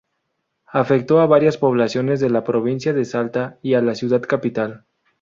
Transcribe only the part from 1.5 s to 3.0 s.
poblaciones de la provincia